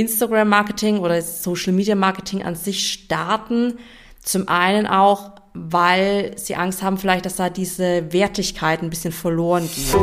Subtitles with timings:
[0.00, 3.78] Instagram-Marketing oder Social-Media-Marketing an sich starten.
[4.22, 9.68] Zum einen auch, weil sie Angst haben vielleicht, dass da diese Wertigkeit ein bisschen verloren
[9.68, 9.94] geht.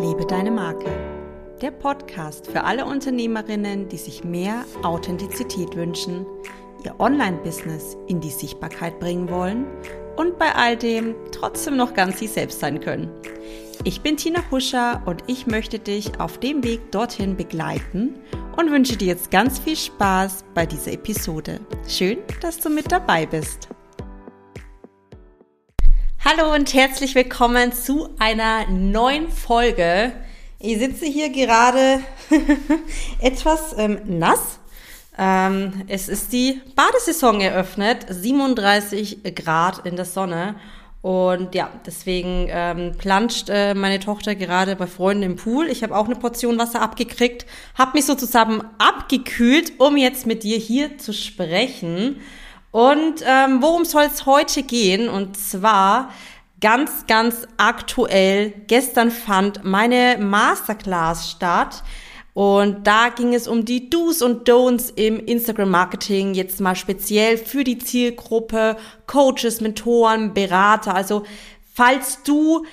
[0.00, 0.86] Liebe deine Marke.
[1.60, 6.24] Der Podcast für alle Unternehmerinnen, die sich mehr Authentizität wünschen,
[6.84, 9.66] ihr Online-Business in die Sichtbarkeit bringen wollen
[10.16, 13.10] und bei all dem trotzdem noch ganz sie selbst sein können.
[13.82, 18.14] Ich bin Tina Huscher und ich möchte dich auf dem Weg dorthin begleiten
[18.58, 21.60] und wünsche dir jetzt ganz viel Spaß bei dieser Episode.
[21.88, 23.68] Schön, dass du mit dabei bist.
[26.22, 30.12] Hallo und herzlich willkommen zu einer neuen Folge.
[30.58, 32.00] Ich sitze hier gerade
[33.18, 34.58] etwas ähm, nass.
[35.16, 40.56] Ähm, es ist die Badesaison eröffnet, 37 Grad in der Sonne
[41.02, 45.68] und ja, deswegen ähm, planscht äh, meine Tochter gerade bei Freunden im Pool.
[45.68, 50.58] Ich habe auch eine Portion Wasser abgekriegt, habe mich sozusagen abgekühlt, um jetzt mit dir
[50.58, 52.20] hier zu sprechen.
[52.70, 55.08] Und ähm, worum soll es heute gehen?
[55.08, 56.10] Und zwar
[56.60, 58.52] ganz, ganz aktuell.
[58.66, 61.82] Gestern fand meine Masterclass statt
[62.40, 67.64] und da ging es um die Do's und Don'ts im Instagram-Marketing, jetzt mal speziell für
[67.64, 70.94] die Zielgruppe, Coaches, Mentoren, Berater.
[70.94, 71.24] Also
[71.74, 72.64] falls du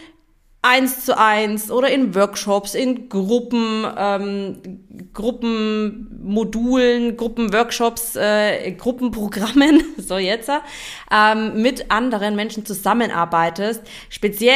[0.62, 4.62] eins zu eins oder in Workshops, in Gruppen, ähm,
[5.14, 10.50] Gruppenmodulen, Gruppenworkshops, äh, Gruppenprogrammen, so jetzt,
[11.12, 14.56] ähm, mit anderen Menschen zusammenarbeitest, speziell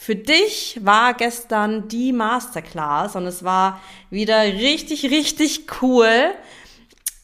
[0.00, 6.08] für dich war gestern die Masterclass und es war wieder richtig, richtig cool.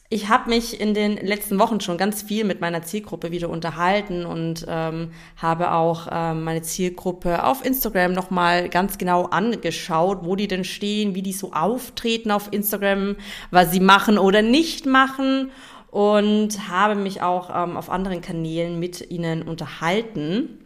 [0.09, 4.25] Ich habe mich in den letzten Wochen schon ganz viel mit meiner Zielgruppe wieder unterhalten
[4.25, 10.49] und ähm, habe auch ähm, meine Zielgruppe auf Instagram nochmal ganz genau angeschaut, wo die
[10.49, 13.15] denn stehen, wie die so auftreten auf Instagram,
[13.51, 15.49] was sie machen oder nicht machen
[15.91, 20.59] und habe mich auch ähm, auf anderen Kanälen mit ihnen unterhalten.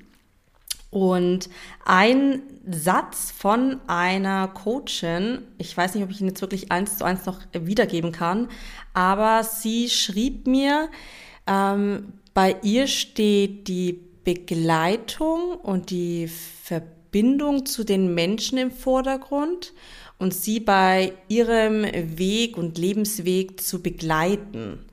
[0.92, 1.50] Und
[1.86, 7.04] ein Satz von einer Coachin, ich weiß nicht, ob ich ihn jetzt wirklich eins zu
[7.06, 8.48] eins noch wiedergeben kann,
[8.94, 10.90] aber sie schrieb mir,
[11.46, 19.74] ähm, bei ihr steht die Begleitung und die Verbindung zu den Menschen im Vordergrund
[20.18, 21.84] und sie bei ihrem
[22.18, 24.86] Weg und Lebensweg zu begleiten.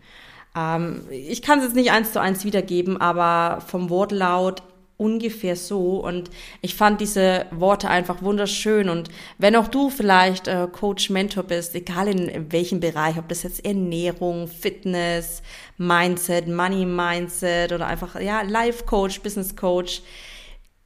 [0.56, 4.62] Ähm, ich kann es jetzt nicht eins zu eins wiedergeben, aber vom Wortlaut
[4.96, 5.98] ungefähr so.
[5.98, 6.30] Und
[6.62, 8.88] ich fand diese Worte einfach wunderschön.
[8.88, 9.08] Und
[9.38, 13.64] wenn auch du vielleicht äh, Coach, Mentor bist, egal in welchem Bereich, ob das jetzt
[13.64, 15.42] Ernährung, Fitness,
[15.78, 20.02] Mindset, Money Mindset oder einfach, ja, Life Coach, Business Coach,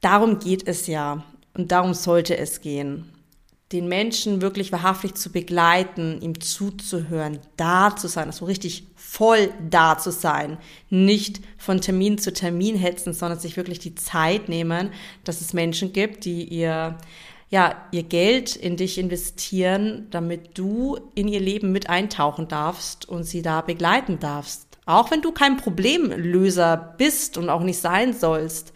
[0.01, 1.23] darum geht es ja.
[1.53, 3.20] Und darum sollte es gehen
[3.71, 9.97] den Menschen wirklich wahrhaftig zu begleiten, ihm zuzuhören, da zu sein, also richtig voll da
[9.97, 10.57] zu sein,
[10.89, 14.91] nicht von Termin zu Termin hetzen, sondern sich wirklich die Zeit nehmen,
[15.23, 16.97] dass es Menschen gibt, die ihr
[17.49, 23.23] ja, ihr Geld in dich investieren, damit du in ihr Leben mit eintauchen darfst und
[23.23, 24.65] sie da begleiten darfst.
[24.85, 28.71] Auch wenn du kein Problemlöser bist und auch nicht sein sollst,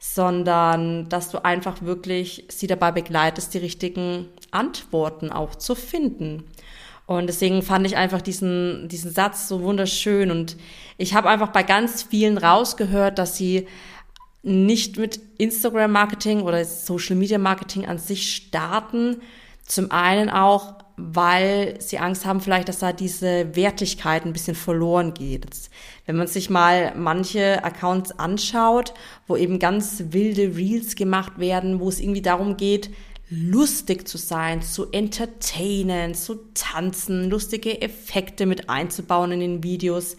[0.00, 6.44] sondern dass du einfach wirklich sie dabei begleitest, die richtigen Antworten auch zu finden.
[7.06, 10.30] Und deswegen fand ich einfach diesen, diesen Satz so wunderschön.
[10.30, 10.56] Und
[10.96, 13.66] ich habe einfach bei ganz vielen rausgehört, dass sie
[14.42, 19.20] nicht mit Instagram-Marketing oder Social-Media-Marketing an sich starten.
[19.66, 25.14] Zum einen auch, weil sie Angst haben vielleicht, dass da diese Wertigkeit ein bisschen verloren
[25.14, 25.46] geht.
[26.06, 28.94] Wenn man sich mal manche Accounts anschaut,
[29.26, 32.90] wo eben ganz wilde Reels gemacht werden, wo es irgendwie darum geht,
[33.30, 40.16] lustig zu sein, zu entertainen, zu tanzen, lustige Effekte mit einzubauen in den Videos.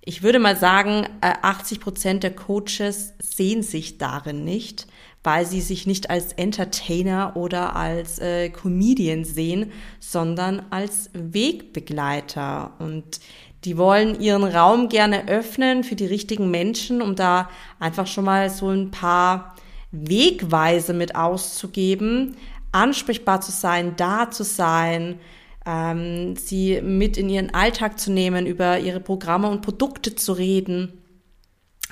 [0.00, 4.86] Ich würde mal sagen, 80 äh, Prozent der Coaches sehen sich darin nicht,
[5.24, 12.72] weil sie sich nicht als Entertainer oder als äh, Comedian sehen, sondern als Wegbegleiter.
[12.78, 13.20] Und
[13.64, 17.48] die wollen ihren Raum gerne öffnen für die richtigen Menschen, um da
[17.80, 19.56] einfach schon mal so ein paar
[19.90, 22.36] Wegweise mit auszugeben,
[22.72, 25.20] ansprechbar zu sein, da zu sein,
[25.64, 31.00] ähm, sie mit in ihren Alltag zu nehmen, über ihre Programme und Produkte zu reden.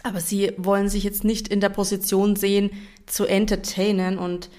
[0.03, 2.71] Aber sie wollen sich jetzt nicht in der Position sehen,
[3.07, 4.19] zu entertainen.
[4.19, 4.51] Und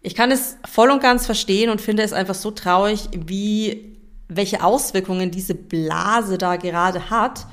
[0.00, 4.62] ich kann es voll und ganz verstehen und finde es einfach so traurig, wie, welche
[4.62, 7.46] Auswirkungen diese Blase da gerade hat.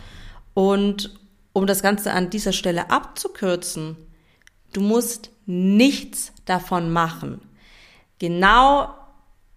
[0.53, 1.19] Und
[1.53, 3.97] um das Ganze an dieser Stelle abzukürzen,
[4.73, 7.41] du musst nichts davon machen.
[8.19, 8.93] Genau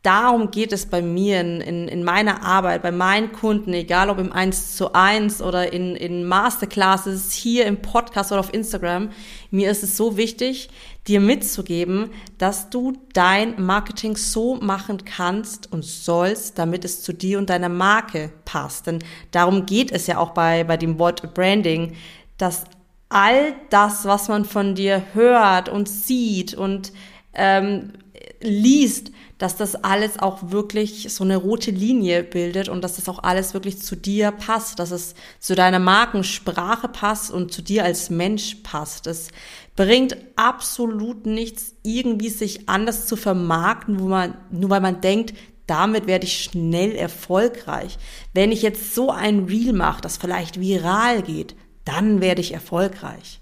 [0.03, 4.19] darum geht es bei mir in, in, in meiner Arbeit, bei meinen Kunden, egal ob
[4.19, 9.11] im 1 zu 1 oder in, in Masterclasses, hier im Podcast oder auf Instagram.
[9.51, 10.71] Mir ist es so wichtig,
[11.07, 17.39] dir mitzugeben, dass du dein Marketing so machen kannst und sollst, damit es zu dir
[17.39, 18.89] und deiner Marke passt.
[18.89, 18.99] Denn
[19.31, 21.95] darum geht es ja auch bei, bei dem Wort Branding,
[22.39, 22.65] dass
[23.09, 26.93] all das, was man von dir hört und sieht und
[27.35, 27.93] ähm,
[28.41, 33.25] liest, dass das alles auch wirklich so eine rote Linie bildet und dass das auch
[33.25, 38.09] alles wirklich zu dir passt, dass es zu deiner Markensprache passt und zu dir als
[38.09, 39.09] Mensch passt.
[39.09, 39.31] Es
[39.75, 45.35] bringt absolut nichts, irgendwie sich anders zu vermarkten, wo man, nur weil man denkt,
[45.67, 47.99] damit werde ich schnell erfolgreich.
[48.35, 53.41] Wenn ich jetzt so ein Reel mache, das vielleicht viral geht, dann werde ich erfolgreich.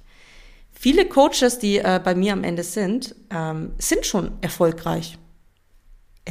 [0.72, 5.18] Viele Coaches, die äh, bei mir am Ende sind, ähm, sind schon erfolgreich.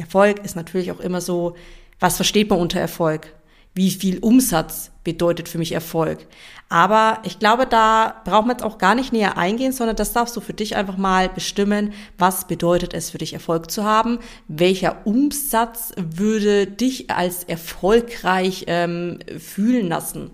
[0.00, 1.54] Erfolg ist natürlich auch immer so,
[1.98, 3.34] was versteht man unter Erfolg?
[3.74, 6.26] Wie viel Umsatz bedeutet für mich Erfolg?
[6.68, 10.36] Aber ich glaube, da braucht man jetzt auch gar nicht näher eingehen, sondern das darfst
[10.36, 14.18] du für dich einfach mal bestimmen, was bedeutet es für dich Erfolg zu haben?
[14.48, 20.30] Welcher Umsatz würde dich als erfolgreich ähm, fühlen lassen?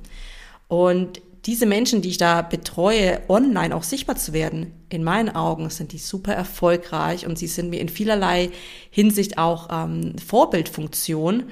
[0.68, 5.70] Und diese Menschen, die ich da betreue, online auch sichtbar zu werden, in meinen Augen
[5.70, 8.50] sind die super erfolgreich und sie sind mir in vielerlei
[8.90, 11.44] Hinsicht auch ähm, Vorbildfunktion.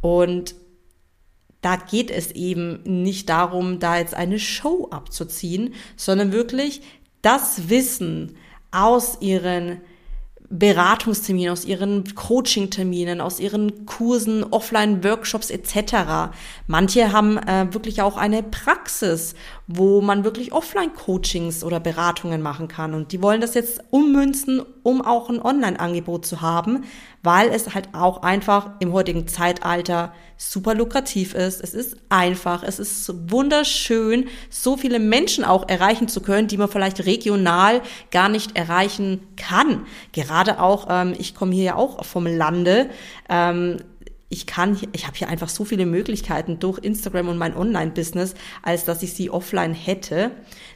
[0.00, 0.54] Und
[1.62, 6.82] da geht es eben nicht darum, da jetzt eine Show abzuziehen, sondern wirklich
[7.20, 8.36] das Wissen
[8.70, 9.80] aus ihren
[10.52, 16.32] Beratungsterminen, aus ihren Coaching-Terminen, aus ihren Kursen, Offline-Workshops etc.
[16.66, 19.36] Manche haben äh, wirklich auch eine Praxis,
[19.68, 22.94] wo man wirklich Offline-Coachings oder Beratungen machen kann.
[22.94, 26.84] Und die wollen das jetzt ummünzen, um auch ein Online-Angebot zu haben,
[27.22, 31.60] weil es halt auch einfach im heutigen Zeitalter super lukrativ ist.
[31.60, 36.68] Es ist einfach, es ist wunderschön, so viele Menschen auch erreichen zu können, die man
[36.68, 39.86] vielleicht regional gar nicht erreichen kann.
[40.12, 42.88] Gerade auch, ähm, ich komme hier ja auch vom Lande.
[43.28, 43.78] Ähm,
[44.32, 48.84] ich kann, ich habe hier einfach so viele Möglichkeiten durch Instagram und mein Online-Business, als
[48.84, 50.30] dass ich sie offline hätte.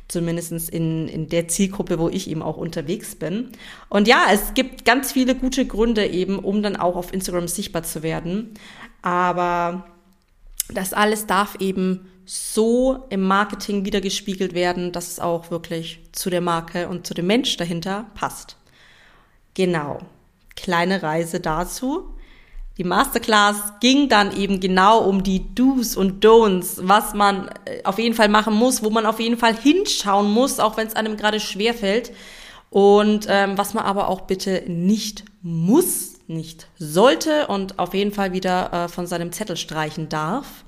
[0.09, 3.51] Zumindestens in, in der Zielgruppe, wo ich eben auch unterwegs bin.
[3.89, 7.83] Und ja, es gibt ganz viele gute Gründe eben, um dann auch auf Instagram sichtbar
[7.85, 8.55] zu werden.
[9.03, 9.87] Aber
[10.69, 16.41] das alles darf eben so im Marketing wiedergespiegelt werden, dass es auch wirklich zu der
[16.41, 18.57] Marke und zu dem Mensch dahinter passt.
[19.55, 20.01] Genau.
[20.57, 22.14] Kleine Reise dazu.
[22.77, 27.99] Die Masterclass ging dann eben genau um die Do's und Don'ts, was man äh, auf
[27.99, 31.17] jeden Fall machen muss, wo man auf jeden Fall hinschauen muss, auch wenn es einem
[31.17, 32.13] gerade schwer fällt.
[32.71, 38.33] Und ähm, was man aber auch bitte nicht muss, nicht sollte und auf jeden Fall
[38.33, 40.65] wieder äh, von seinem Zettel streichen darf.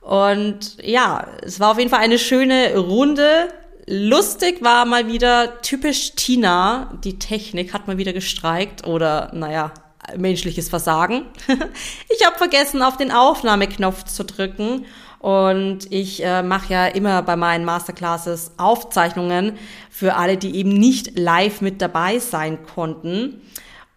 [0.00, 3.48] Und ja, es war auf jeden Fall eine schöne Runde.
[3.86, 6.98] Lustig war mal wieder typisch Tina.
[7.04, 9.72] Die Technik hat mal wieder gestreikt oder naja,
[10.16, 11.26] menschliches Versagen.
[12.08, 14.86] ich habe vergessen, auf den Aufnahmeknopf zu drücken.
[15.18, 19.58] Und ich äh, mache ja immer bei meinen Masterclasses Aufzeichnungen
[19.90, 23.42] für alle, die eben nicht live mit dabei sein konnten.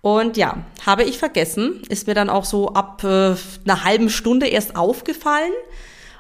[0.02, 3.36] Und ja, habe ich vergessen, ist mir dann auch so ab äh,
[3.66, 5.51] einer halben Stunde erst aufgefallen.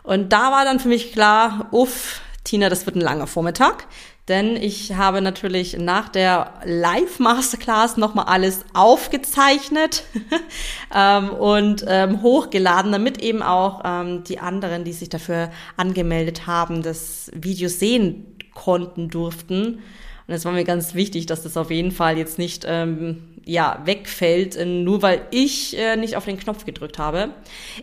[0.03, 3.87] Und da war dann für mich klar, uff, Tina, das wird ein langer Vormittag
[4.27, 10.03] denn ich habe natürlich nach der Live-Masterclass nochmal alles aufgezeichnet
[10.95, 16.83] ähm, und ähm, hochgeladen, damit eben auch ähm, die anderen, die sich dafür angemeldet haben,
[16.83, 19.79] das Video sehen konnten, durften.
[20.27, 23.81] Und es war mir ganz wichtig, dass das auf jeden Fall jetzt nicht ähm, ja,
[23.85, 27.31] wegfällt, äh, nur weil ich äh, nicht auf den Knopf gedrückt habe.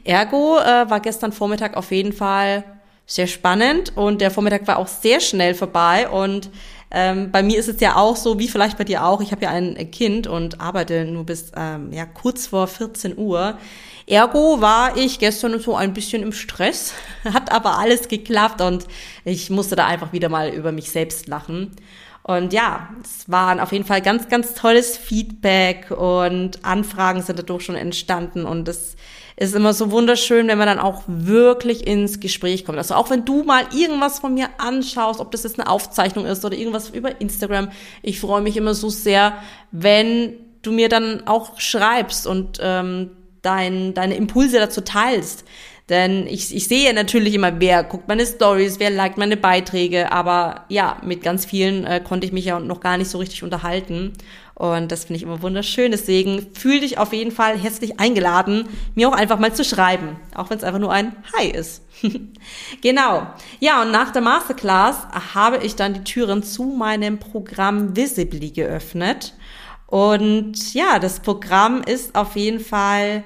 [0.05, 2.65] Ergo äh, war gestern Vormittag auf jeden Fall
[3.09, 6.51] sehr spannend und der Vormittag war auch sehr schnell vorbei und
[6.91, 9.43] ähm, bei mir ist es ja auch so, wie vielleicht bei dir auch, ich habe
[9.43, 13.59] ja ein Kind und arbeite nur bis ähm, ja, kurz vor 14 Uhr.
[14.07, 16.93] Ergo war ich gestern so ein bisschen im Stress,
[17.25, 18.87] hat aber alles geklappt und
[19.25, 21.77] ich musste da einfach wieder mal über mich selbst lachen.
[22.29, 27.65] Und ja, es war auf jeden Fall ganz, ganz tolles Feedback und Anfragen sind dadurch
[27.65, 28.97] schon entstanden und es
[29.37, 32.77] ist immer so wunderschön, wenn man dann auch wirklich ins Gespräch kommt.
[32.77, 36.45] Also auch wenn du mal irgendwas von mir anschaust, ob das jetzt eine Aufzeichnung ist
[36.45, 37.71] oder irgendwas über Instagram,
[38.03, 39.33] ich freue mich immer so sehr,
[39.71, 45.47] wenn du mir dann auch schreibst und ähm, dein, deine Impulse dazu teilst.
[45.89, 50.67] Denn ich, ich sehe natürlich immer, wer guckt meine Stories, wer liked meine Beiträge, aber
[50.69, 54.13] ja, mit ganz vielen äh, konnte ich mich ja noch gar nicht so richtig unterhalten.
[54.55, 55.93] Und das finde ich immer wunderschön.
[55.93, 60.51] Deswegen fühl dich auf jeden Fall herzlich eingeladen, mir auch einfach mal zu schreiben, auch
[60.51, 61.85] wenn es einfach nur ein Hi ist.
[62.83, 63.29] genau.
[63.61, 69.35] Ja, und nach der Masterclass habe ich dann die Türen zu meinem Programm Visibly geöffnet.
[69.87, 73.25] Und ja, das Programm ist auf jeden Fall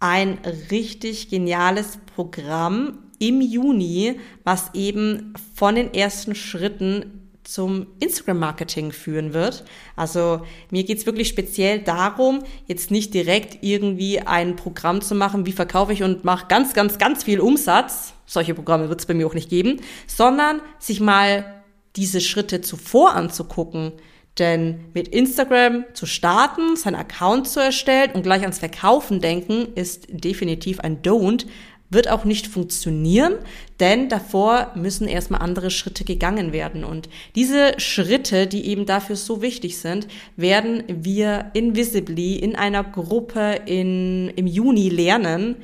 [0.00, 0.38] ein
[0.70, 9.64] richtig geniales Programm im Juni, was eben von den ersten Schritten zum Instagram-Marketing führen wird.
[9.96, 15.52] Also mir geht's wirklich speziell darum, jetzt nicht direkt irgendwie ein Programm zu machen, wie
[15.52, 18.12] verkaufe ich und mache ganz, ganz, ganz viel Umsatz.
[18.26, 21.62] Solche Programme wird es bei mir auch nicht geben, sondern sich mal
[21.96, 23.92] diese Schritte zuvor anzugucken.
[24.38, 30.06] Denn mit Instagram zu starten, seinen Account zu erstellen und gleich ans Verkaufen denken, ist
[30.10, 31.46] definitiv ein Don't,
[31.90, 33.34] wird auch nicht funktionieren,
[33.80, 36.84] denn davor müssen erstmal andere Schritte gegangen werden.
[36.84, 43.60] Und diese Schritte, die eben dafür so wichtig sind, werden wir invisibly in einer Gruppe
[43.64, 45.56] in, im Juni lernen.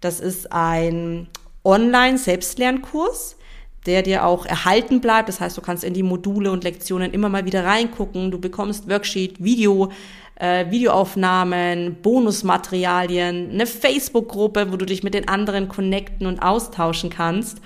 [0.00, 1.28] Das ist ein
[1.64, 3.36] Online-Selbstlernkurs
[3.86, 5.28] der dir auch erhalten bleibt.
[5.28, 8.30] Das heißt, du kannst in die Module und Lektionen immer mal wieder reingucken.
[8.30, 9.90] Du bekommst Worksheet, Video,
[10.36, 17.60] äh, Videoaufnahmen, Bonusmaterialien, eine Facebook-Gruppe, wo du dich mit den anderen connecten und austauschen kannst.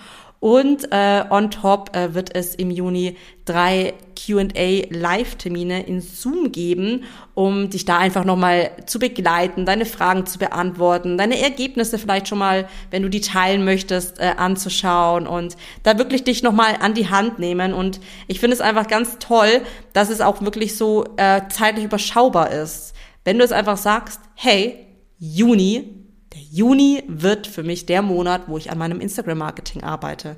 [0.44, 7.04] Und äh, on top äh, wird es im Juni drei QA Live-Termine in Zoom geben,
[7.32, 12.40] um dich da einfach nochmal zu begleiten, deine Fragen zu beantworten, deine Ergebnisse vielleicht schon
[12.40, 17.08] mal, wenn du die teilen möchtest, äh, anzuschauen und da wirklich dich nochmal an die
[17.08, 17.72] Hand nehmen.
[17.72, 19.62] Und ich finde es einfach ganz toll,
[19.94, 22.92] dass es auch wirklich so äh, zeitlich überschaubar ist.
[23.24, 24.76] Wenn du es einfach sagst, hey,
[25.18, 26.03] Juni,
[26.34, 30.36] der Juni wird für mich der Monat, wo ich an meinem Instagram-Marketing arbeite.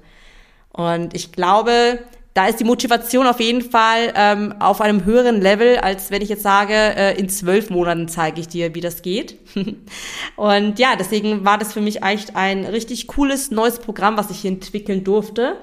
[0.71, 2.00] Und ich glaube,
[2.35, 6.29] da ist die Motivation auf jeden Fall ähm, auf einem höheren Level, als wenn ich
[6.29, 9.38] jetzt sage, äh, in zwölf Monaten zeige ich dir, wie das geht.
[10.37, 14.45] und ja, deswegen war das für mich echt ein richtig cooles neues Programm, was ich
[14.45, 15.57] entwickeln durfte.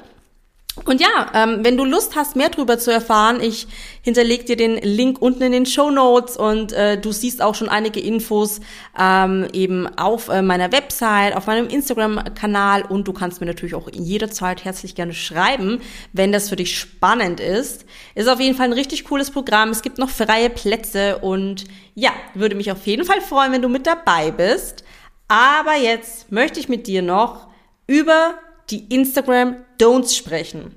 [0.85, 3.67] Und ja, ähm, wenn du Lust hast, mehr darüber zu erfahren, ich
[4.01, 7.69] hinterleg dir den Link unten in den Show Notes und äh, du siehst auch schon
[7.69, 8.59] einige Infos
[8.99, 13.87] ähm, eben auf äh, meiner Website, auf meinem Instagram-Kanal und du kannst mir natürlich auch
[13.93, 15.79] jederzeit herzlich gerne schreiben,
[16.11, 17.85] wenn das für dich spannend ist.
[18.15, 19.69] Ist auf jeden Fall ein richtig cooles Programm.
[19.69, 23.69] Es gibt noch freie Plätze und ja, würde mich auf jeden Fall freuen, wenn du
[23.69, 24.83] mit dabei bist.
[25.27, 27.47] Aber jetzt möchte ich mit dir noch
[27.85, 28.33] über
[28.69, 30.75] die Instagram Don'ts sprechen.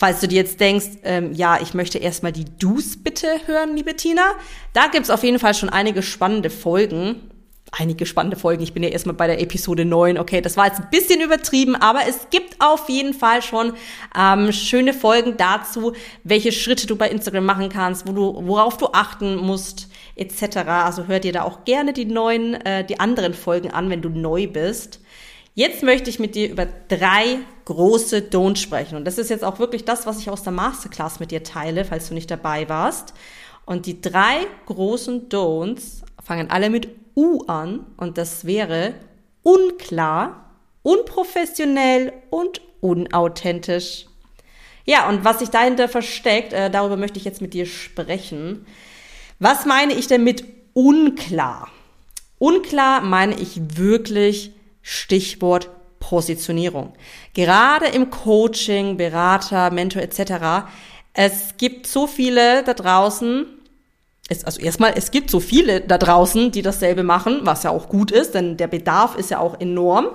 [0.00, 3.94] Falls du dir jetzt denkst, ähm, ja, ich möchte erstmal die Do's bitte hören, liebe
[3.96, 4.22] Tina,
[4.72, 7.30] da gibt's auf jeden Fall schon einige spannende Folgen.
[7.72, 8.62] Einige spannende Folgen.
[8.62, 10.18] Ich bin ja erstmal bei der Episode 9.
[10.18, 13.74] Okay, das war jetzt ein bisschen übertrieben, aber es gibt auf jeden Fall schon
[14.18, 15.92] ähm, schöne Folgen dazu,
[16.24, 20.56] welche Schritte du bei Instagram machen kannst, wo du, worauf du achten musst, etc.
[20.66, 24.08] Also hör dir da auch gerne die neuen, äh, die anderen Folgen an, wenn du
[24.08, 24.99] neu bist.
[25.60, 27.36] Jetzt möchte ich mit dir über drei
[27.66, 28.96] große Don'ts sprechen.
[28.96, 31.84] Und das ist jetzt auch wirklich das, was ich aus der Masterclass mit dir teile,
[31.84, 33.12] falls du nicht dabei warst.
[33.66, 37.84] Und die drei großen Don'ts fangen alle mit U an.
[37.98, 38.94] Und das wäre
[39.42, 40.50] unklar,
[40.82, 44.06] unprofessionell und unauthentisch.
[44.86, 48.64] Ja, und was sich dahinter versteckt, äh, darüber möchte ich jetzt mit dir sprechen.
[49.40, 51.68] Was meine ich denn mit unklar?
[52.38, 55.70] Unklar meine ich wirklich Stichwort
[56.00, 56.94] Positionierung.
[57.34, 60.66] Gerade im Coaching, Berater, Mentor etc.
[61.12, 63.46] Es gibt so viele da draußen,
[64.28, 67.88] es, also erstmal, es gibt so viele da draußen, die dasselbe machen, was ja auch
[67.88, 70.08] gut ist, denn der Bedarf ist ja auch enorm.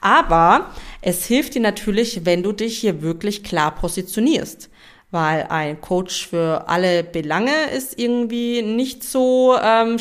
[0.00, 0.70] Aber
[1.02, 4.70] es hilft dir natürlich, wenn du dich hier wirklich klar positionierst.
[5.10, 9.98] Weil ein Coach für alle Belange ist irgendwie nicht so ähm,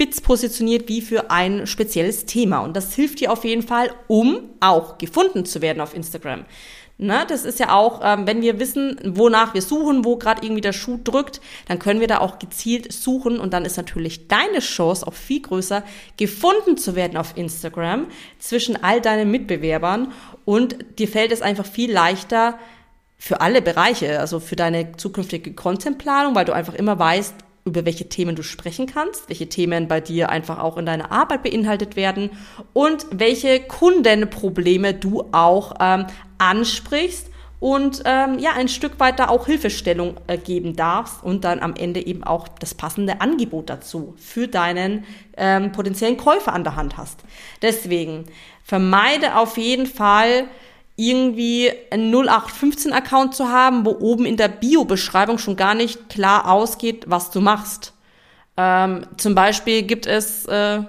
[0.00, 2.60] spitz positioniert wie für ein spezielles Thema.
[2.60, 6.44] Und das hilft dir auf jeden Fall, um auch gefunden zu werden auf Instagram.
[6.98, 10.60] Ne, das ist ja auch, ähm, wenn wir wissen, wonach wir suchen, wo gerade irgendwie
[10.60, 14.60] der Schuh drückt, dann können wir da auch gezielt suchen und dann ist natürlich deine
[14.60, 15.82] Chance auch viel größer,
[16.16, 18.06] gefunden zu werden auf Instagram
[18.38, 20.12] zwischen all deinen Mitbewerbern
[20.44, 22.58] und dir fällt es einfach viel leichter
[23.16, 27.34] für alle Bereiche, also für deine zukünftige Contentplanung, weil du einfach immer weißt,
[27.68, 31.42] über welche Themen du sprechen kannst, welche Themen bei dir einfach auch in deiner Arbeit
[31.42, 32.30] beinhaltet werden
[32.72, 36.06] und welche Kundenprobleme du auch ähm,
[36.38, 37.28] ansprichst
[37.60, 41.74] und ähm, ja, ein Stück weit da auch Hilfestellung äh, geben darfst und dann am
[41.74, 45.04] Ende eben auch das passende Angebot dazu für deinen
[45.36, 47.20] ähm, potenziellen Käufer an der Hand hast.
[47.60, 48.26] Deswegen
[48.62, 50.44] vermeide auf jeden Fall
[50.98, 57.04] irgendwie einen 0815-Account zu haben, wo oben in der Bio-Beschreibung schon gar nicht klar ausgeht,
[57.06, 57.94] was du machst.
[58.56, 60.80] Ähm, zum Beispiel gibt es äh,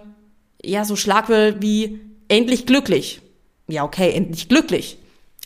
[0.63, 3.21] ja so Schlagwörter wie endlich glücklich.
[3.67, 4.97] Ja, okay, endlich glücklich.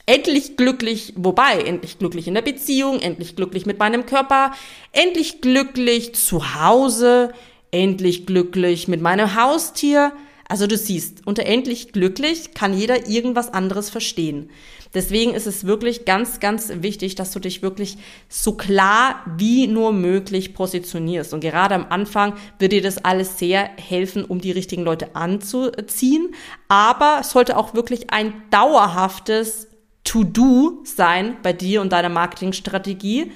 [0.05, 4.51] Endlich glücklich, wobei, endlich glücklich in der Beziehung, endlich glücklich mit meinem Körper,
[4.93, 7.33] endlich glücklich zu Hause,
[7.71, 10.13] endlich glücklich mit meinem Haustier.
[10.47, 14.49] Also du siehst, unter endlich glücklich kann jeder irgendwas anderes verstehen.
[14.93, 17.97] Deswegen ist es wirklich ganz, ganz wichtig, dass du dich wirklich
[18.29, 21.33] so klar wie nur möglich positionierst.
[21.33, 26.35] Und gerade am Anfang wird dir das alles sehr helfen, um die richtigen Leute anzuziehen.
[26.67, 29.67] Aber es sollte auch wirklich ein dauerhaftes
[30.03, 33.31] To-Do sein bei dir und deiner Marketingstrategie.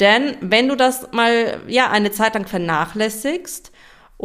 [0.00, 3.72] Denn wenn du das mal, ja, eine Zeit lang vernachlässigst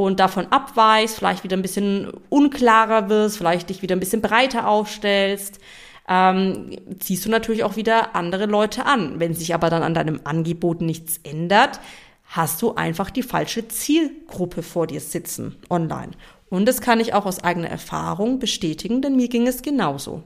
[0.05, 4.67] und davon abweichst, vielleicht wieder ein bisschen unklarer wirst, vielleicht dich wieder ein bisschen breiter
[4.67, 5.59] aufstellst,
[6.07, 9.19] ähm, ziehst du natürlich auch wieder andere Leute an.
[9.19, 11.79] Wenn sich aber dann an deinem Angebot nichts ändert,
[12.25, 16.11] hast du einfach die falsche Zielgruppe vor dir sitzen online.
[16.49, 20.23] Und das kann ich auch aus eigener Erfahrung bestätigen, denn mir ging es genauso.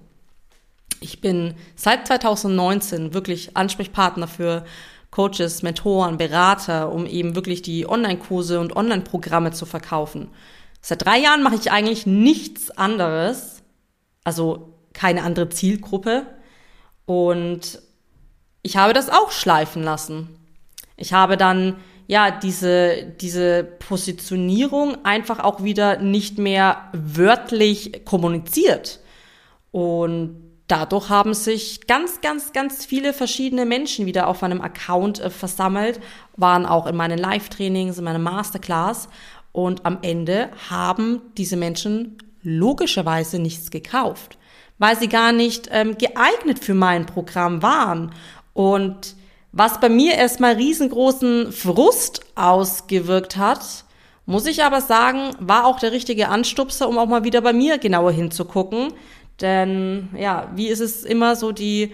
[1.02, 4.64] Ich bin seit 2019 wirklich Ansprechpartner für
[5.14, 10.32] Coaches, Mentoren, Berater, um eben wirklich die Online-Kurse und Online-Programme zu verkaufen.
[10.82, 13.62] Seit drei Jahren mache ich eigentlich nichts anderes,
[14.24, 16.26] also keine andere Zielgruppe.
[17.06, 17.80] Und
[18.64, 20.30] ich habe das auch schleifen lassen.
[20.98, 21.76] Ich habe dann
[22.08, 29.00] ja diese diese Positionierung einfach auch wieder nicht mehr wörtlich kommuniziert.
[29.72, 35.30] Und dadurch haben sich ganz, ganz, ganz viele verschiedene Menschen wieder auf meinem Account äh,
[35.30, 36.00] versammelt,
[36.38, 39.10] waren auch in meinen Live-Trainings, in meiner Masterclass
[39.52, 44.38] und am Ende haben diese Menschen logischerweise nichts gekauft,
[44.78, 48.12] weil sie gar nicht ähm, geeignet für mein Programm waren.
[48.54, 49.16] Und
[49.52, 53.86] was bei mir erstmal riesengroßen Frust ausgewirkt hat,
[54.26, 57.78] muss ich aber sagen, war auch der richtige Anstupser, um auch mal wieder bei mir
[57.78, 58.94] genauer hinzugucken,
[59.42, 61.92] denn ja, wie ist es immer so, die,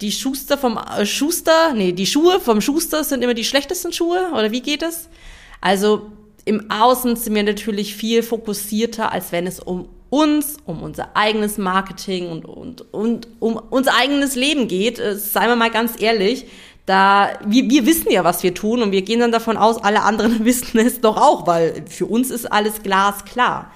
[0.00, 4.30] die Schuster vom äh, Schuster, nee, die Schuhe vom Schuster sind immer die schlechtesten Schuhe,
[4.32, 5.08] oder wie geht es?
[5.60, 6.10] Also
[6.44, 11.56] im Außen sind wir natürlich viel fokussierter, als wenn es um uns, um unser eigenes
[11.56, 14.98] Marketing und, und, und um unser eigenes Leben geht.
[14.98, 16.46] Äh, seien wir mal ganz ehrlich,
[16.86, 20.02] da, wir, wir wissen ja, was wir tun und wir gehen dann davon aus, alle
[20.02, 23.70] anderen wissen es doch auch, weil für uns ist alles glasklar.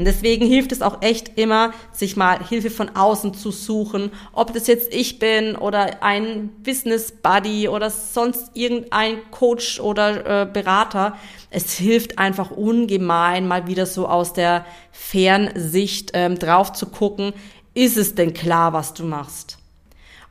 [0.00, 4.54] Und deswegen hilft es auch echt immer, sich mal Hilfe von außen zu suchen, ob
[4.54, 11.18] das jetzt ich bin oder ein Business Buddy oder sonst irgendein Coach oder äh, Berater.
[11.50, 17.34] Es hilft einfach ungemein, mal wieder so aus der Fernsicht ähm, drauf zu gucken,
[17.74, 19.58] ist es denn klar, was du machst?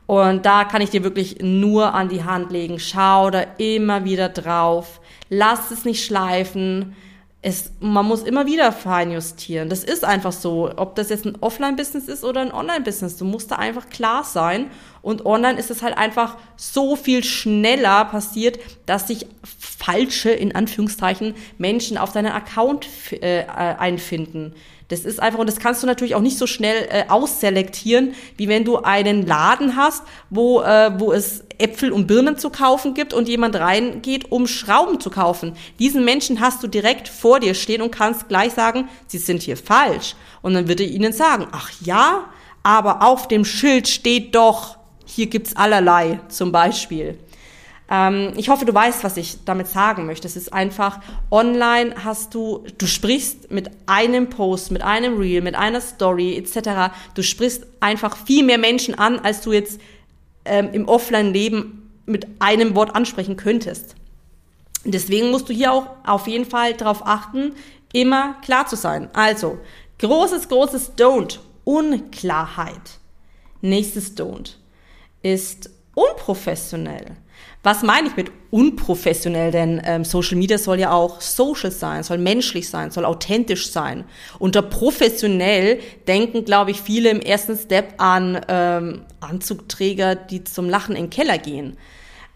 [0.06, 2.80] Und da kann ich dir wirklich nur an die Hand legen.
[2.80, 5.00] Schau da immer wieder drauf.
[5.28, 6.96] Lass es nicht schleifen
[7.42, 9.70] es, man muss immer wieder feinjustieren.
[9.70, 10.70] Das ist einfach so.
[10.76, 13.16] Ob das jetzt ein Offline-Business ist oder ein Online-Business.
[13.16, 14.70] Du musst da einfach klar sein.
[15.00, 19.26] Und online ist es halt einfach so viel schneller passiert, dass sich
[19.58, 24.54] falsche, in Anführungszeichen, Menschen auf deinen Account äh, einfinden.
[24.90, 28.48] Das ist einfach, und das kannst du natürlich auch nicht so schnell äh, ausselektieren, wie
[28.48, 33.14] wenn du einen Laden hast, wo, äh, wo es Äpfel und Birnen zu kaufen gibt
[33.14, 35.54] und jemand reingeht, um Schrauben zu kaufen.
[35.78, 39.56] Diesen Menschen hast du direkt vor dir stehen und kannst gleich sagen, sie sind hier
[39.56, 40.16] falsch.
[40.42, 42.24] Und dann wird er ihnen sagen, ach ja,
[42.64, 47.16] aber auf dem Schild steht doch, hier gibt's allerlei zum Beispiel.
[47.90, 50.28] Ähm, ich hoffe, du weißt, was ich damit sagen möchte.
[50.28, 51.00] Es ist einfach,
[51.30, 56.94] online hast du, du sprichst mit einem Post, mit einem Reel, mit einer Story etc.
[57.14, 59.80] Du sprichst einfach viel mehr Menschen an, als du jetzt
[60.44, 63.96] ähm, im Offline-Leben mit einem Wort ansprechen könntest.
[64.84, 67.54] Deswegen musst du hier auch auf jeden Fall darauf achten,
[67.92, 69.10] immer klar zu sein.
[69.12, 69.58] Also,
[69.98, 72.98] großes, großes Don't, Unklarheit.
[73.60, 74.54] Nächstes Don't
[75.22, 77.16] ist unprofessionell.
[77.62, 79.50] Was meine ich mit unprofessionell?
[79.50, 84.04] Denn ähm, Social Media soll ja auch social sein, soll menschlich sein, soll authentisch sein.
[84.38, 90.96] Unter professionell denken, glaube ich, viele im ersten Step an ähm, Anzugträger, die zum Lachen
[90.96, 91.76] in den Keller gehen.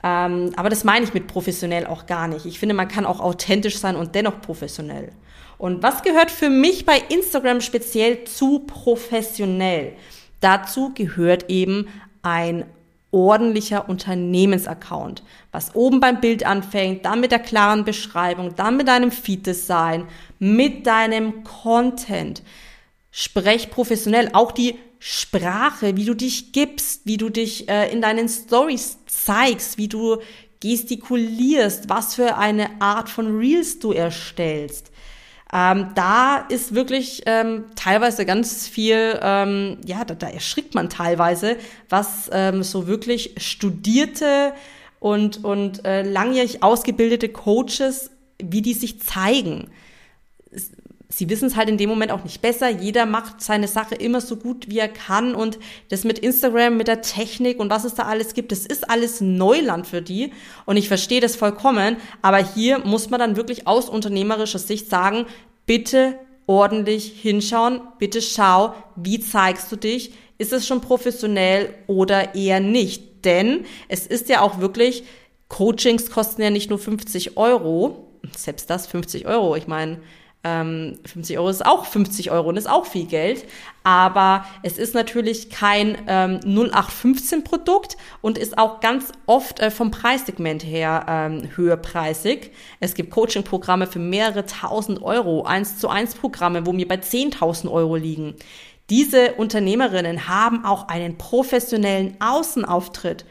[0.03, 2.45] Ähm, aber das meine ich mit professionell auch gar nicht.
[2.45, 5.13] Ich finde, man kann auch authentisch sein und dennoch professionell.
[5.57, 9.95] Und was gehört für mich bei Instagram speziell zu professionell?
[10.41, 11.89] Dazu gehört eben
[12.21, 12.67] ein
[13.15, 15.23] ordentlicher Unternehmensaccount,
[15.53, 20.09] was oben beim Bild anfängt, dann mit der klaren Beschreibung, dann mit deinem Feed-Design,
[20.41, 22.43] mit deinem Content.
[23.13, 28.29] Sprech professionell, auch die Sprache, wie du dich gibst, wie du dich äh, in deinen
[28.29, 30.17] Stories zeigst, wie du
[30.59, 34.91] gestikulierst, was für eine Art von Reels du erstellst.
[35.57, 41.57] Ähm, da ist wirklich ähm, teilweise ganz viel, ähm, ja, da, da erschrickt man teilweise,
[41.89, 44.53] was ähm, so wirklich studierte
[44.99, 48.11] und, und äh, langjährig ausgebildete Coaches,
[48.43, 49.71] wie die sich zeigen.
[51.17, 52.69] Sie wissen es halt in dem Moment auch nicht besser.
[52.69, 55.37] Jeder macht seine Sache immer so gut, wie er kann.
[55.37, 58.91] Und das mit Instagram, mit der Technik und was es da alles gibt, das ist
[58.91, 60.33] alles Neuland für die.
[60.67, 61.99] Und ich verstehe das vollkommen.
[62.21, 65.27] Aber hier muss man dann wirklich aus unternehmerischer Sicht sagen,
[65.67, 70.15] bitte ordentlich hinschauen, bitte schau, wie zeigst du dich?
[70.39, 73.25] Ist es schon professionell oder eher nicht?
[73.25, 75.05] Denn es ist ja auch wirklich,
[75.47, 80.01] Coachings kosten ja nicht nur 50 Euro, selbst das 50 Euro, ich meine,
[80.45, 83.45] ähm, 50 Euro ist auch 50 Euro und ist auch viel Geld.
[83.83, 90.65] Aber es ist natürlich kein ähm, 0815-Produkt und ist auch ganz oft äh, vom Preissegment
[90.65, 92.53] her ähm, höherpreisig.
[92.81, 97.71] Es gibt Coaching-Programme für mehrere tausend Euro, 1 zu 1 Programme, wo wir bei 10.000
[97.71, 98.35] Euro liegen.
[98.91, 103.25] Diese Unternehmerinnen haben auch einen professionellen Außenauftritt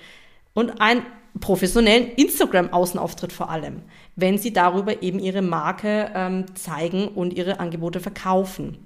[0.53, 1.05] und einen
[1.39, 3.81] professionellen Instagram-Außenauftritt vor allem
[4.15, 8.77] wenn sie darüber eben ihre Marke ähm, zeigen und ihre Angebote verkaufen.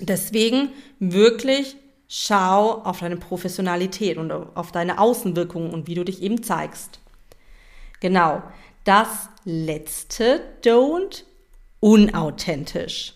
[0.00, 1.76] Deswegen wirklich
[2.08, 7.00] schau auf deine Professionalität und auf deine Außenwirkung und wie du dich eben zeigst.
[8.00, 8.42] Genau.
[8.84, 11.24] Das letzte Don't
[11.80, 13.14] unauthentisch.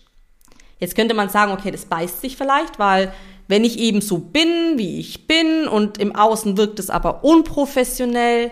[0.79, 3.13] Jetzt könnte man sagen, okay, das beißt sich vielleicht, weil
[3.47, 8.51] wenn ich eben so bin, wie ich bin und im Außen wirkt es aber unprofessionell,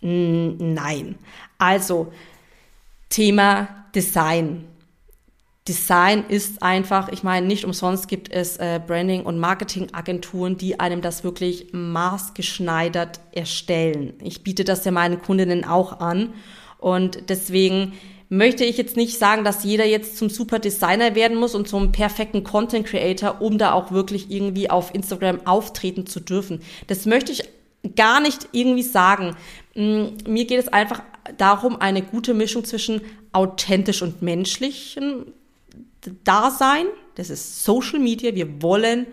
[0.00, 1.18] nein.
[1.60, 2.12] Also,
[3.10, 4.64] Thema Design.
[5.68, 11.02] Design ist einfach, ich meine, nicht umsonst gibt es äh, Branding- und Marketingagenturen, die einem
[11.02, 14.14] das wirklich maßgeschneidert erstellen.
[14.22, 16.32] Ich biete das ja meinen Kundinnen auch an.
[16.78, 17.92] Und deswegen
[18.30, 21.92] möchte ich jetzt nicht sagen, dass jeder jetzt zum super Designer werden muss und zum
[21.92, 26.62] perfekten Content Creator, um da auch wirklich irgendwie auf Instagram auftreten zu dürfen.
[26.86, 27.42] Das möchte ich
[27.96, 29.36] gar nicht irgendwie sagen.
[29.74, 31.02] Mm, mir geht es einfach
[31.36, 35.26] darum, eine gute Mischung zwischen authentisch und menschlichem
[36.24, 36.86] Dasein.
[37.14, 38.34] Das ist Social Media.
[38.34, 39.06] Wir wollen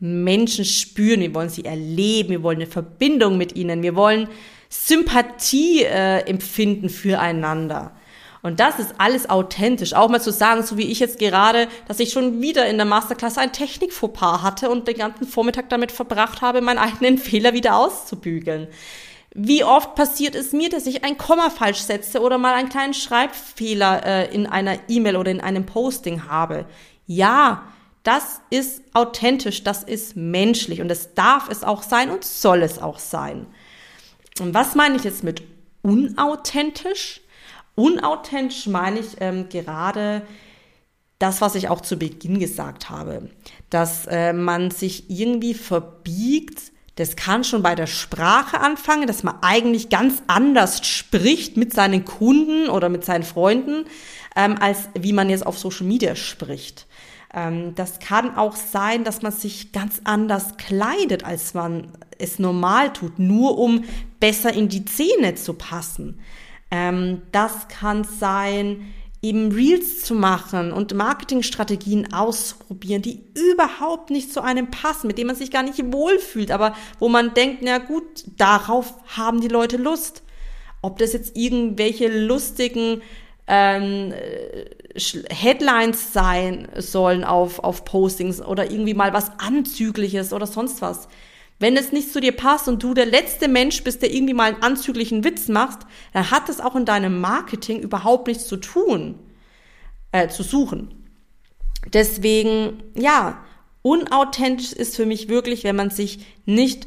[0.00, 4.28] Menschen spüren, wir wollen sie erleben, wir wollen eine Verbindung mit ihnen, wir wollen
[4.68, 7.96] Sympathie äh, empfinden füreinander.
[8.42, 9.94] Und das ist alles authentisch.
[9.94, 12.86] Auch mal zu sagen, so wie ich jetzt gerade, dass ich schon wieder in der
[12.86, 17.76] Masterclass ein Technikfauxpas hatte und den ganzen Vormittag damit verbracht habe, meinen eigenen Fehler wieder
[17.76, 18.68] auszubügeln.
[19.34, 22.94] Wie oft passiert es mir, dass ich ein Komma falsch setze oder mal einen kleinen
[22.94, 26.64] Schreibfehler äh, in einer E-Mail oder in einem Posting habe?
[27.06, 27.64] Ja,
[28.02, 32.80] das ist authentisch, das ist menschlich und das darf es auch sein und soll es
[32.80, 33.46] auch sein.
[34.40, 35.42] Und was meine ich jetzt mit
[35.82, 37.20] unauthentisch?
[37.78, 40.22] Unauthentisch meine ich ähm, gerade
[41.20, 43.30] das, was ich auch zu Beginn gesagt habe,
[43.70, 49.36] dass äh, man sich irgendwie verbiegt, das kann schon bei der Sprache anfangen, dass man
[49.42, 53.84] eigentlich ganz anders spricht mit seinen Kunden oder mit seinen Freunden,
[54.34, 56.88] ähm, als wie man jetzt auf Social Media spricht.
[57.32, 62.92] Ähm, das kann auch sein, dass man sich ganz anders kleidet, als man es normal
[62.92, 63.84] tut, nur um
[64.18, 66.18] besser in die Szene zu passen.
[66.70, 74.42] Ähm, das kann sein, eben Reels zu machen und Marketingstrategien auszuprobieren, die überhaupt nicht zu
[74.42, 78.24] einem passen, mit denen man sich gar nicht wohlfühlt, aber wo man denkt, na gut,
[78.36, 80.22] darauf haben die Leute Lust.
[80.82, 83.02] Ob das jetzt irgendwelche lustigen
[83.48, 84.14] ähm,
[85.30, 91.08] Headlines sein sollen auf, auf Postings oder irgendwie mal was Anzügliches oder sonst was.
[91.58, 94.52] Wenn es nicht zu dir passt und du der letzte Mensch bist, der irgendwie mal
[94.52, 95.80] einen anzüglichen Witz machst,
[96.12, 99.18] dann hat es auch in deinem Marketing überhaupt nichts zu tun,
[100.12, 100.94] äh, zu suchen.
[101.92, 103.44] Deswegen, ja,
[103.82, 106.86] unauthentisch ist für mich wirklich, wenn man sich nicht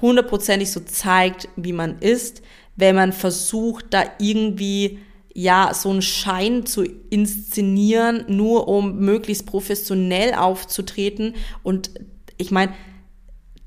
[0.00, 2.42] hundertprozentig so zeigt, wie man ist,
[2.74, 4.98] wenn man versucht, da irgendwie
[5.34, 11.34] ja, so einen Schein zu inszenieren, nur um möglichst professionell aufzutreten.
[11.62, 11.90] Und
[12.36, 12.74] ich meine,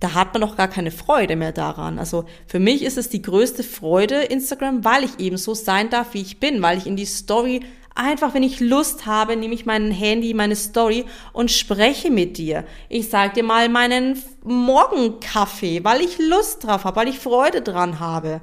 [0.06, 1.98] da hat man doch gar keine Freude mehr daran.
[1.98, 6.14] Also für mich ist es die größte Freude Instagram, weil ich eben so sein darf,
[6.14, 7.62] wie ich bin, weil ich in die Story
[7.98, 12.66] Einfach, wenn ich Lust habe, nehme ich mein Handy, meine Story und spreche mit dir.
[12.90, 18.02] Ich sage dir mal meinen Morgenkaffee, weil ich Lust drauf habe, weil ich Freude dran
[18.02, 18.42] habe.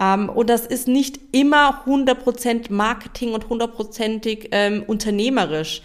[0.00, 5.82] Ähm, und das ist nicht immer 100% Marketing und 100%ig ähm, unternehmerisch.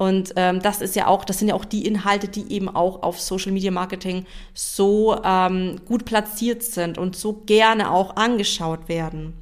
[0.00, 3.02] Und ähm, das ist ja auch, das sind ja auch die Inhalte, die eben auch
[3.02, 9.34] auf Social Media Marketing so ähm, gut platziert sind und so gerne auch angeschaut werden.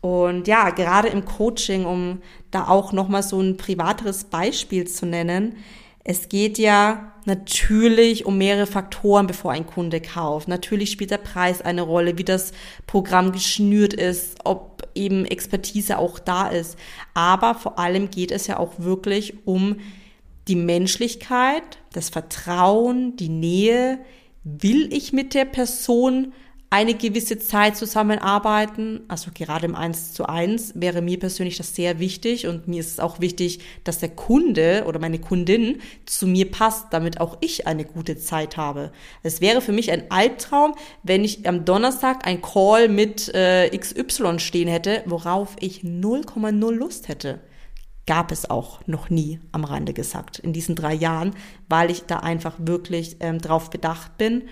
[0.00, 5.56] Und ja, gerade im Coaching, um da auch nochmal so ein privateres Beispiel zu nennen,
[6.02, 10.48] es geht ja natürlich um mehrere Faktoren, bevor ein Kunde kauft.
[10.48, 12.52] Natürlich spielt der Preis eine Rolle, wie das
[12.86, 16.78] Programm geschnürt ist, ob eben Expertise auch da ist.
[17.14, 19.76] Aber vor allem geht es ja auch wirklich um
[20.48, 23.98] die Menschlichkeit, das Vertrauen, die Nähe.
[24.44, 26.32] Will ich mit der Person
[26.72, 29.02] eine gewisse Zeit zusammenarbeiten.
[29.06, 32.92] Also gerade im Eins zu eins wäre mir persönlich das sehr wichtig und mir ist
[32.92, 37.66] es auch wichtig, dass der Kunde oder meine Kundin zu mir passt, damit auch ich
[37.66, 38.90] eine gute Zeit habe.
[39.22, 44.38] Es wäre für mich ein Albtraum, wenn ich am Donnerstag ein Call mit äh, XY
[44.38, 47.40] stehen hätte, worauf ich 0,0 Lust hätte
[48.04, 51.36] gab es auch noch nie am Rande gesagt in diesen drei Jahren,
[51.68, 54.42] weil ich da einfach wirklich ähm, drauf bedacht bin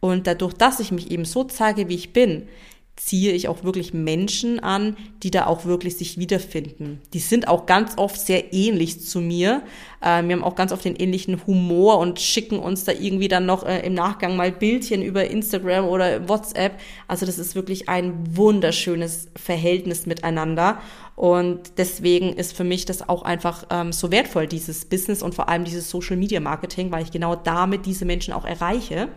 [0.00, 2.48] und dadurch, dass ich mich eben so zeige, wie ich bin,
[2.96, 7.02] ziehe ich auch wirklich Menschen an, die da auch wirklich sich wiederfinden.
[7.12, 9.62] Die sind auch ganz oft sehr ähnlich zu mir.
[10.00, 13.44] Äh, wir haben auch ganz oft den ähnlichen Humor und schicken uns da irgendwie dann
[13.44, 16.80] noch äh, im Nachgang mal Bildchen über Instagram oder WhatsApp.
[17.06, 20.80] Also das ist wirklich ein wunderschönes Verhältnis miteinander.
[21.16, 25.50] Und deswegen ist für mich das auch einfach ähm, so wertvoll, dieses Business und vor
[25.50, 29.08] allem dieses Social Media Marketing, weil ich genau damit diese Menschen auch erreiche.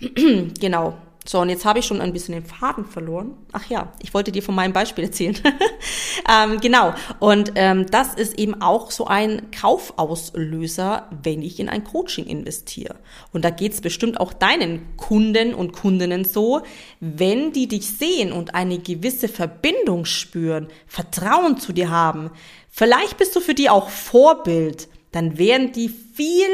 [0.60, 0.94] genau.
[1.26, 3.36] So, und jetzt habe ich schon ein bisschen den Faden verloren.
[3.52, 5.36] Ach ja, ich wollte dir von meinem Beispiel erzählen.
[6.28, 6.94] ähm, genau.
[7.18, 12.96] Und ähm, das ist eben auch so ein Kaufauslöser, wenn ich in ein Coaching investiere.
[13.32, 16.62] Und da geht's bestimmt auch deinen Kunden und Kundinnen so,
[17.00, 22.30] wenn die dich sehen und eine gewisse Verbindung spüren, Vertrauen zu dir haben.
[22.70, 24.88] Vielleicht bist du für die auch Vorbild.
[25.12, 26.48] Dann werden die viel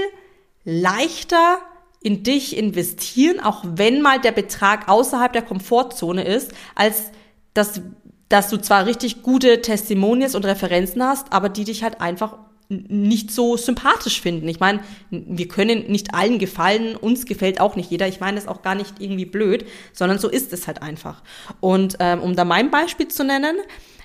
[0.64, 1.60] leichter
[2.00, 7.10] in dich investieren, auch wenn mal der Betrag außerhalb der Komfortzone ist, als
[7.54, 7.80] dass,
[8.28, 13.30] dass du zwar richtig gute Testimonials und Referenzen hast, aber die dich halt einfach nicht
[13.30, 14.48] so sympathisch finden.
[14.48, 14.80] Ich meine,
[15.10, 18.08] wir können nicht allen gefallen, uns gefällt auch nicht jeder.
[18.08, 21.22] Ich meine das auch gar nicht irgendwie blöd, sondern so ist es halt einfach.
[21.60, 23.56] Und ähm, um da mein Beispiel zu nennen,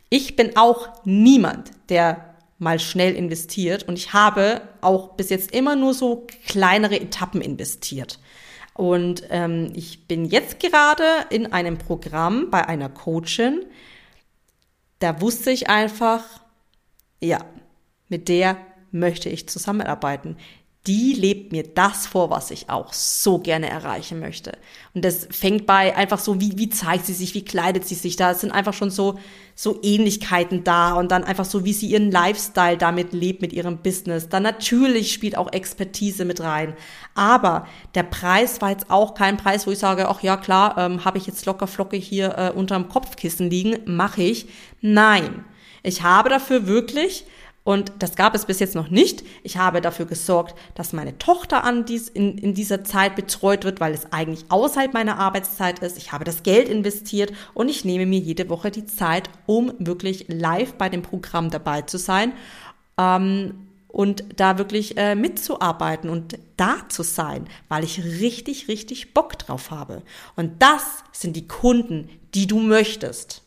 [0.09, 2.30] ich bin auch niemand, der
[2.61, 8.19] mal schnell investiert und ich habe auch bis jetzt immer nur so kleinere Etappen investiert.
[8.75, 13.65] Und ähm, ich bin jetzt gerade in einem Programm bei einer Coachin.
[14.99, 16.23] Da wusste ich einfach,
[17.19, 17.43] ja,
[18.09, 18.57] mit der
[18.91, 20.37] möchte ich zusammenarbeiten
[20.87, 24.53] die lebt mir das vor, was ich auch so gerne erreichen möchte.
[24.95, 28.15] Und das fängt bei einfach so, wie, wie zeigt sie sich, wie kleidet sie sich
[28.15, 28.31] da.
[28.31, 29.19] Es sind einfach schon so,
[29.53, 33.77] so Ähnlichkeiten da und dann einfach so, wie sie ihren Lifestyle damit lebt, mit ihrem
[33.77, 34.27] Business.
[34.27, 36.73] Dann natürlich spielt auch Expertise mit rein.
[37.13, 41.05] Aber der Preis war jetzt auch kein Preis, wo ich sage, ach ja, klar, ähm,
[41.05, 44.47] habe ich jetzt locker flocke hier äh, unterm Kopfkissen liegen, mache ich.
[44.81, 45.45] Nein.
[45.83, 47.25] Ich habe dafür wirklich
[47.63, 49.23] und das gab es bis jetzt noch nicht.
[49.43, 53.79] Ich habe dafür gesorgt, dass meine Tochter an dies, in, in dieser Zeit betreut wird,
[53.79, 55.97] weil es eigentlich außerhalb meiner Arbeitszeit ist.
[55.97, 60.25] Ich habe das Geld investiert und ich nehme mir jede Woche die Zeit, um wirklich
[60.27, 62.33] live bei dem Programm dabei zu sein.
[62.97, 69.37] Ähm, und da wirklich äh, mitzuarbeiten und da zu sein, weil ich richtig, richtig Bock
[69.37, 70.01] drauf habe.
[70.37, 73.43] Und das sind die Kunden, die du möchtest.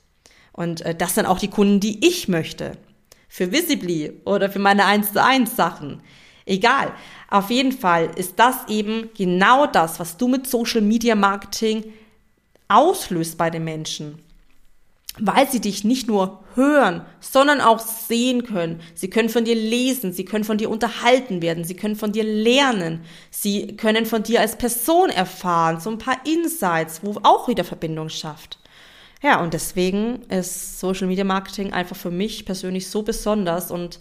[0.53, 2.77] Und äh, das sind auch die Kunden, die ich möchte
[3.35, 6.01] für Visibly oder für meine 1 zu 1 Sachen.
[6.47, 6.92] Egal.
[7.29, 11.83] Auf jeden Fall ist das eben genau das, was du mit Social Media Marketing
[12.68, 14.20] auslöst bei den Menschen.
[15.18, 18.81] Weil sie dich nicht nur hören, sondern auch sehen können.
[18.94, 22.23] Sie können von dir lesen, sie können von dir unterhalten werden, sie können von dir
[22.23, 23.01] lernen,
[23.33, 28.11] sie können von dir als Person erfahren, so ein paar Insights, wo auch wieder Verbindung
[28.11, 28.59] schafft.
[29.25, 33.71] Ja, und deswegen ist Social Media Marketing einfach für mich persönlich so besonders.
[33.71, 33.99] Und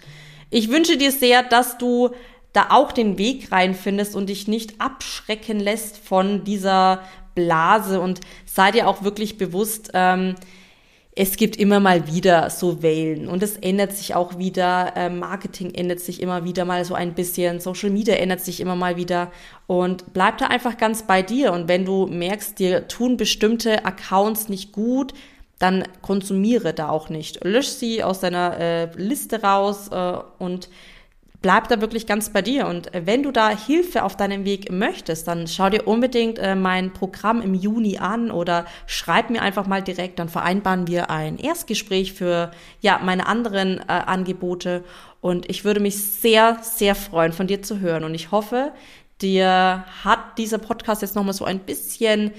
[0.50, 2.10] ich wünsche dir sehr, dass du
[2.52, 7.04] da auch den Weg reinfindest und dich nicht abschrecken lässt von dieser
[7.36, 8.02] Blase.
[8.02, 10.36] Und sei dir auch wirklich bewusst, ähm,
[11.15, 14.93] es gibt immer mal wieder so Wellen und es ändert sich auch wieder.
[14.95, 17.60] Äh, Marketing ändert sich immer wieder mal so ein bisschen.
[17.60, 19.32] Social Media ändert sich immer mal wieder
[19.67, 21.54] und bleib da einfach ganz bei dir.
[21.54, 25.13] Und wenn du merkst, dir tun bestimmte Accounts nicht gut,
[25.60, 27.43] dann konsumiere da auch nicht.
[27.43, 30.67] Lösch sie aus deiner äh, Liste raus äh, und
[31.43, 32.65] bleib da wirklich ganz bei dir.
[32.67, 36.93] Und wenn du da Hilfe auf deinem Weg möchtest, dann schau dir unbedingt äh, mein
[36.93, 42.13] Programm im Juni an oder schreib mir einfach mal direkt, dann vereinbaren wir ein Erstgespräch
[42.13, 44.84] für ja meine anderen äh, Angebote.
[45.21, 48.06] Und ich würde mich sehr, sehr freuen, von dir zu hören.
[48.06, 48.71] Und ich hoffe,
[49.21, 52.32] dir hat dieser Podcast jetzt nochmal so ein bisschen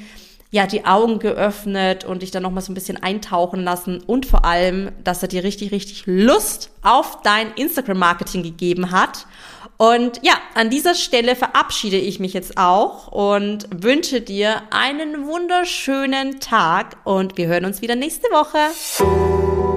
[0.54, 4.44] ja, die Augen geöffnet und dich dann nochmal so ein bisschen eintauchen lassen und vor
[4.44, 9.26] allem, dass er dir richtig, richtig Lust auf dein Instagram-Marketing gegeben hat.
[9.78, 16.38] Und ja, an dieser Stelle verabschiede ich mich jetzt auch und wünsche dir einen wunderschönen
[16.38, 19.73] Tag und wir hören uns wieder nächste Woche.